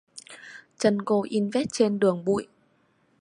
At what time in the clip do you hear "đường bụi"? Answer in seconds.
1.99-2.47